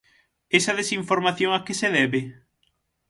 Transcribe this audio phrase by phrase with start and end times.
[0.59, 2.21] Esa desinformación a que se debe?